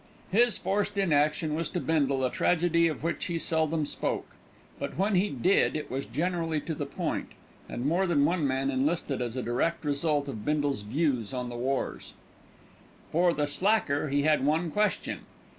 [0.31, 4.31] His forced inaction was to Bindle a tragedy of which he seldom spoke;
[4.79, 7.33] but when he did it was generally to the point,
[7.69, 11.55] and more than one man enlisted as a direct result of Bindle's views on the
[11.55, 11.99] war.
[13.11, 15.19] For "the slacker" he had one question.